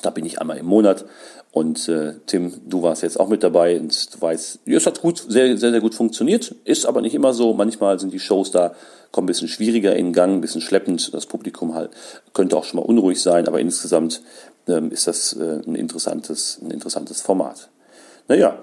da 0.00 0.10
bin 0.10 0.24
ich 0.24 0.40
einmal 0.40 0.58
im 0.58 0.66
Monat. 0.66 1.04
Und 1.52 1.86
äh, 1.88 2.14
Tim, 2.26 2.54
du 2.66 2.82
warst 2.82 3.02
jetzt 3.02 3.20
auch 3.20 3.28
mit 3.28 3.42
dabei 3.42 3.78
und 3.78 4.14
du 4.14 4.20
weißt, 4.20 4.60
es 4.64 4.86
hat 4.86 5.02
gut, 5.02 5.22
sehr, 5.28 5.56
sehr, 5.58 5.70
sehr 5.70 5.80
gut 5.80 5.94
funktioniert, 5.94 6.54
ist 6.64 6.86
aber 6.86 7.02
nicht 7.02 7.14
immer 7.14 7.34
so. 7.34 7.52
Manchmal 7.52 8.00
sind 8.00 8.12
die 8.12 8.18
Shows 8.18 8.50
da, 8.50 8.74
kommen 9.10 9.26
ein 9.26 9.28
bisschen 9.28 9.48
schwieriger 9.48 9.94
in 9.94 10.14
Gang, 10.14 10.36
ein 10.36 10.40
bisschen 10.40 10.62
schleppend. 10.62 11.12
Das 11.12 11.26
Publikum 11.26 11.74
halt 11.74 11.90
könnte 12.32 12.56
auch 12.56 12.64
schon 12.64 12.80
mal 12.80 12.86
unruhig 12.86 13.20
sein, 13.20 13.46
aber 13.48 13.60
insgesamt 13.60 14.22
ähm, 14.66 14.90
ist 14.90 15.06
das 15.06 15.34
äh, 15.34 15.60
ein, 15.66 15.74
interessantes, 15.74 16.58
ein 16.62 16.70
interessantes 16.70 17.20
Format. 17.20 17.68
Naja, 18.28 18.58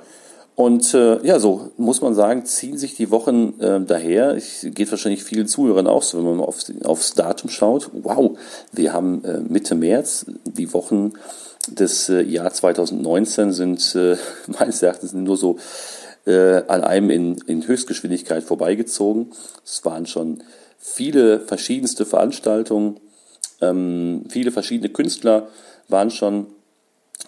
und 0.60 0.94
äh, 0.94 1.25
ja, 1.25 1.39
so 1.39 1.72
muss 1.78 2.01
man 2.01 2.13
sagen, 2.13 2.44
ziehen 2.44 2.78
sich 2.78 2.94
die 2.94 3.12
Wochen 3.12 3.58
äh, 3.62 3.80
daher. 3.80 4.36
Ich, 4.36 4.68
geht 4.75 4.92
wahrscheinlich 4.92 5.24
vielen 5.24 5.48
Zuhörern 5.48 5.88
auch 5.88 6.04
so, 6.04 6.18
wenn 6.18 6.36
man 6.36 6.42
auf, 6.42 6.58
aufs 6.84 7.13
Datum 7.13 7.50
schaut. 7.50 7.89
Wow, 7.94 8.38
wir 8.74 8.92
haben 8.92 9.24
äh, 9.24 9.39
Mitte 9.39 9.75
März. 9.75 10.25
Die 10.44 10.74
Wochen 10.74 11.13
des 11.70 12.10
äh, 12.10 12.24
Jahr 12.24 12.51
2019 12.51 13.54
sind 13.54 13.96
äh, 13.96 14.18
meines 14.48 14.82
Erachtens 14.84 15.13
nur 15.13 15.38
so 15.38 15.60
äh, 16.25 16.62
an 16.68 16.84
einem 16.84 17.10
in, 17.10 17.36
in 17.48 17.66
Höchstgeschwindigkeit 17.66 18.44
vorbeigezogen. 18.44 19.32
Es 19.63 19.86
waren 19.86 20.08
schon 20.08 20.44
viele 20.78 21.39
verschiedenste 21.39 22.06
Veranstaltungen, 22.06 23.00
ähm, 23.62 24.25
viele 24.28 24.51
verschiedene 24.51 24.89
Künstler 24.89 25.48
waren 25.88 26.12
schon 26.12 26.48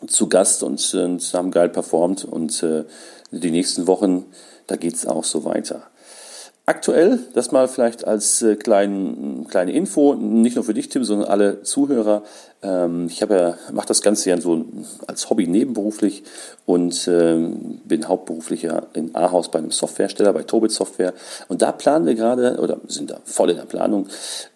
zu 0.08 0.28
Gast 0.30 0.64
und, 0.64 0.94
und 0.94 1.34
haben 1.34 1.52
geil 1.52 1.70
performt 1.70 2.26
und 2.26 2.64
äh, 2.64 2.86
die 3.32 3.52
nächsten 3.52 3.88
Wochen, 3.88 4.26
da 4.68 4.76
geht's 4.76 5.06
auch 5.06 5.24
so 5.24 5.46
weiter. 5.46 5.84
Aktuell, 6.68 7.20
das 7.34 7.52
mal 7.52 7.68
vielleicht 7.68 8.06
als 8.06 8.42
äh, 8.44 8.56
klein, 8.56 9.46
kleine 9.50 9.72
Info, 9.72 10.14
nicht 10.14 10.56
nur 10.56 10.64
für 10.64 10.76
dich, 10.76 10.90
Tim, 10.90 11.04
sondern 11.04 11.28
alle 11.28 11.64
Zuhörer. 11.64 12.24
Ähm, 12.62 13.08
ich 13.08 13.24
habe 13.24 13.36
ja, 13.36 13.74
mache 13.74 13.88
das 13.88 14.04
Ganze 14.04 14.30
ja 14.30 14.40
so 14.40 14.64
als 15.08 15.30
Hobby 15.30 15.48
nebenberuflich 15.48 16.24
und 16.68 17.08
ähm, 17.08 17.82
bin 17.86 18.08
hauptberuflicher 18.08 18.88
in 18.94 19.16
Ahaus 19.16 19.50
bei 19.50 19.58
einem 19.58 19.72
Softwarehersteller, 19.72 20.34
bei 20.34 20.44
Tobit 20.44 20.72
Software. 20.72 21.14
Und 21.48 21.64
da 21.64 21.72
planen 21.72 22.06
wir 22.06 22.14
gerade, 22.16 22.58
oder 22.58 22.80
sind 22.88 23.10
da 23.10 23.20
voll 23.26 23.50
in 23.50 23.58
der 23.58 23.66
Planung, 23.66 24.08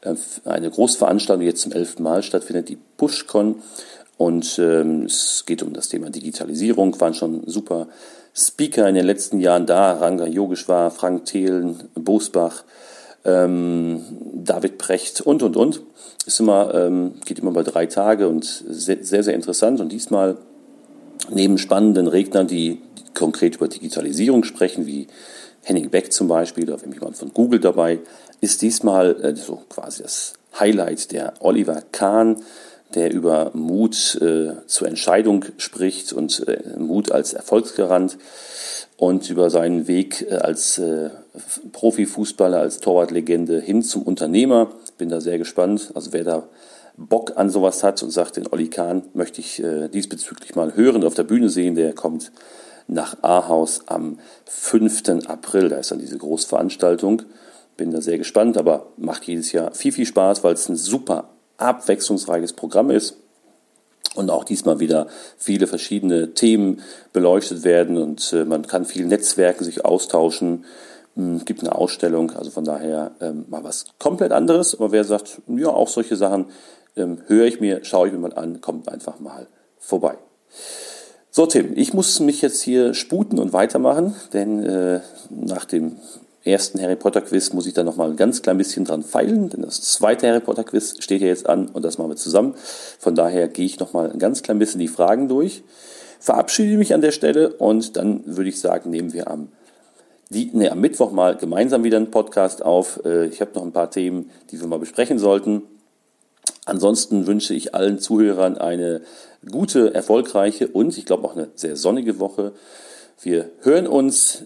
äh, 0.01 0.13
eine 0.45 0.69
Großveranstaltung, 0.69 1.41
die 1.41 1.47
jetzt 1.47 1.63
zum 1.63 1.71
elften 1.71 2.03
Mal 2.03 2.21
stattfindet, 2.21 2.69
die 2.69 2.77
PushCon. 2.97 3.55
Und 4.17 4.59
ähm, 4.59 5.03
es 5.03 5.43
geht 5.45 5.61
um 5.61 5.73
das 5.73 5.89
Thema 5.89 6.09
Digitalisierung, 6.09 6.99
waren 6.99 7.13
schon 7.13 7.43
super 7.47 7.87
Speaker 8.33 8.87
in 8.87 8.95
den 8.95 9.05
letzten 9.05 9.39
Jahren 9.39 9.65
da, 9.65 9.93
Ranga 9.93 10.25
Yogeshwar, 10.25 10.91
Frank 10.91 11.25
Thelen, 11.25 11.89
Bosbach, 11.95 12.63
ähm, 13.25 14.01
David 14.33 14.77
Precht 14.77 15.21
und, 15.21 15.43
und, 15.43 15.57
und. 15.57 15.81
Ist 16.25 16.39
immer, 16.39 16.73
ähm, 16.73 17.15
geht 17.25 17.39
immer 17.39 17.51
bei 17.51 17.63
drei 17.63 17.85
Tage 17.85 18.27
und 18.27 18.45
sehr, 18.45 19.03
sehr, 19.03 19.23
sehr 19.23 19.33
interessant. 19.33 19.79
Und 19.79 19.91
diesmal 19.91 20.37
neben 21.29 21.57
spannenden 21.57 22.07
Rednern, 22.07 22.47
die 22.47 22.81
konkret 23.13 23.55
über 23.55 23.67
Digitalisierung 23.67 24.43
sprechen, 24.43 24.85
wie 24.85 25.07
Henning 25.61 25.89
Beck 25.89 26.13
zum 26.13 26.27
Beispiel 26.27 26.71
oder 26.71 26.81
jemand 26.85 27.17
von 27.17 27.33
Google 27.33 27.59
dabei, 27.59 27.99
ist 28.41 28.61
diesmal 28.61 29.15
äh, 29.23 29.35
so 29.35 29.61
quasi 29.69 30.03
das 30.03 30.33
Highlight 30.59 31.11
der 31.11 31.33
Oliver 31.39 31.81
Kahn, 31.91 32.37
der 32.95 33.13
über 33.13 33.51
Mut 33.53 34.17
äh, 34.21 34.53
zur 34.65 34.87
Entscheidung 34.87 35.45
spricht 35.57 36.13
und 36.13 36.47
äh, 36.47 36.77
Mut 36.77 37.11
als 37.11 37.33
Erfolgsgarant 37.33 38.17
und 38.97 39.29
über 39.29 39.49
seinen 39.49 39.87
Weg 39.87 40.25
äh, 40.29 40.35
als 40.35 40.77
äh, 40.77 41.09
Profifußballer, 41.73 42.59
als 42.59 42.79
Torwartlegende 42.79 43.59
hin 43.59 43.83
zum 43.83 44.03
Unternehmer. 44.03 44.71
Bin 44.97 45.09
da 45.09 45.19
sehr 45.19 45.37
gespannt. 45.37 45.91
Also 45.93 46.13
wer 46.13 46.23
da 46.23 46.47
Bock 46.97 47.33
an 47.35 47.49
sowas 47.49 47.83
hat 47.83 48.01
und 48.03 48.11
sagt, 48.11 48.37
den 48.37 48.47
Olli 48.51 48.69
Kahn 48.69 49.03
möchte 49.13 49.41
ich 49.41 49.61
äh, 49.61 49.89
diesbezüglich 49.89 50.55
mal 50.55 50.75
hören 50.75 51.03
auf 51.03 51.13
der 51.13 51.23
Bühne 51.23 51.49
sehen, 51.49 51.75
der 51.75 51.93
kommt 51.93 52.31
nach 52.87 53.21
Ahaus 53.21 53.81
am 53.87 54.19
5. 54.45 55.27
April. 55.27 55.69
Da 55.69 55.77
ist 55.77 55.91
dann 55.91 55.99
diese 55.99 56.17
Großveranstaltung. 56.17 57.23
Bin 57.75 57.91
da 57.91 57.99
sehr 57.99 58.17
gespannt, 58.17 58.57
aber 58.57 58.87
macht 58.95 59.25
jedes 59.25 59.51
Jahr 59.51 59.73
viel, 59.73 59.91
viel 59.91 60.05
Spaß, 60.05 60.45
weil 60.45 60.53
es 60.53 60.69
ein 60.69 60.77
super 60.77 61.34
abwechslungsreiches 61.57 62.53
Programm 62.53 62.89
ist 62.89 63.17
und 64.15 64.29
auch 64.29 64.43
diesmal 64.43 64.79
wieder 64.79 65.07
viele 65.37 65.67
verschiedene 65.67 66.33
Themen 66.33 66.81
beleuchtet 67.13 67.63
werden 67.63 67.97
und 67.97 68.33
äh, 68.33 68.45
man 68.45 68.65
kann 68.67 68.85
viel 68.85 69.05
Netzwerken, 69.05 69.63
sich 69.63 69.85
austauschen. 69.85 70.65
Es 71.15 71.21
hm, 71.21 71.45
gibt 71.45 71.61
eine 71.61 71.75
Ausstellung, 71.75 72.31
also 72.31 72.51
von 72.51 72.65
daher 72.65 73.11
ähm, 73.21 73.45
mal 73.49 73.63
was 73.63 73.85
komplett 73.99 74.31
anderes. 74.31 74.75
Aber 74.75 74.91
wer 74.91 75.03
sagt, 75.03 75.41
ja, 75.47 75.67
auch 75.67 75.87
solche 75.87 76.15
Sachen 76.15 76.47
ähm, 76.95 77.19
höre 77.27 77.45
ich 77.45 77.59
mir, 77.59 77.83
schaue 77.83 78.07
ich 78.07 78.13
mir 78.13 78.19
mal 78.19 78.33
an, 78.33 78.61
kommt 78.61 78.89
einfach 78.89 79.19
mal 79.19 79.47
vorbei. 79.77 80.17
So, 81.29 81.45
Tim, 81.45 81.73
ich 81.75 81.93
muss 81.93 82.21
mich 82.21 82.41
jetzt 82.41 82.61
hier 82.61 82.93
sputen 82.93 83.39
und 83.39 83.51
weitermachen, 83.51 84.15
denn 84.31 84.63
äh, 84.63 85.01
nach 85.29 85.65
dem 85.65 85.97
ersten 86.45 86.79
Harry 86.79 86.95
Potter 86.95 87.21
Quiz 87.21 87.53
muss 87.53 87.65
ich 87.65 87.73
da 87.73 87.83
noch 87.83 87.95
mal 87.95 88.09
ein 88.09 88.15
ganz 88.15 88.41
klein 88.41 88.57
bisschen 88.57 88.85
dran 88.85 89.03
feilen, 89.03 89.49
denn 89.49 89.63
das 89.63 89.81
zweite 89.81 90.27
Harry 90.27 90.39
Potter 90.39 90.63
Quiz 90.63 90.95
steht 90.99 91.21
ja 91.21 91.27
jetzt 91.27 91.49
an 91.49 91.67
und 91.67 91.83
das 91.83 91.97
machen 91.97 92.11
wir 92.11 92.15
zusammen. 92.15 92.55
Von 92.99 93.15
daher 93.15 93.47
gehe 93.47 93.65
ich 93.65 93.79
noch 93.79 93.93
mal 93.93 94.11
ein 94.11 94.19
ganz 94.19 94.43
klein 94.43 94.59
bisschen 94.59 94.79
die 94.79 94.87
Fragen 94.87 95.27
durch, 95.27 95.63
verabschiede 96.19 96.77
mich 96.77 96.93
an 96.93 97.01
der 97.01 97.11
Stelle 97.11 97.53
und 97.53 97.97
dann 97.97 98.21
würde 98.25 98.49
ich 98.49 98.59
sagen, 98.59 98.91
nehmen 98.91 99.11
wir 99.11 99.29
am, 99.29 99.49
die, 100.29 100.51
nee, 100.53 100.69
am 100.69 100.79
Mittwoch 100.79 101.11
mal 101.11 101.35
gemeinsam 101.35 101.83
wieder 101.83 101.97
einen 101.97 102.11
Podcast 102.11 102.63
auf. 102.63 103.01
Äh, 103.05 103.25
ich 103.27 103.41
habe 103.41 103.51
noch 103.55 103.63
ein 103.63 103.73
paar 103.73 103.91
Themen, 103.91 104.29
die 104.51 104.59
wir 104.59 104.67
mal 104.67 104.79
besprechen 104.79 105.19
sollten. 105.19 105.63
Ansonsten 106.65 107.27
wünsche 107.27 107.53
ich 107.53 107.75
allen 107.75 107.99
Zuhörern 107.99 108.57
eine 108.57 109.01
gute, 109.51 109.93
erfolgreiche 109.93 110.67
und 110.67 110.97
ich 110.97 111.05
glaube 111.05 111.27
auch 111.27 111.35
eine 111.35 111.49
sehr 111.55 111.75
sonnige 111.75 112.19
Woche. 112.19 112.53
Wir 113.21 113.49
hören 113.61 113.87
uns 113.87 114.45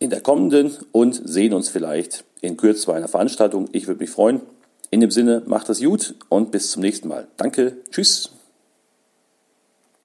in 0.00 0.10
der 0.10 0.20
kommenden 0.20 0.72
und 0.90 1.20
sehen 1.24 1.52
uns 1.52 1.68
vielleicht 1.68 2.24
in 2.40 2.56
Kürze 2.56 2.86
bei 2.86 2.94
einer 2.94 3.06
Veranstaltung. 3.06 3.68
Ich 3.70 3.86
würde 3.86 4.00
mich 4.00 4.10
freuen. 4.10 4.40
In 4.90 5.00
dem 5.00 5.12
Sinne, 5.12 5.42
macht 5.46 5.68
das 5.68 5.80
gut 5.80 6.16
und 6.28 6.50
bis 6.50 6.72
zum 6.72 6.82
nächsten 6.82 7.06
Mal. 7.06 7.28
Danke, 7.36 7.76
tschüss. 7.92 8.39